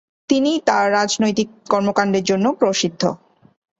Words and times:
তিনি 0.29 0.51
তার 0.67 0.85
রাজনৈতিক 0.91 1.49
কর্মকান্ডের 1.69 2.23
জন্য 2.23 2.45
প্রসিদ্ধ। 2.59 3.01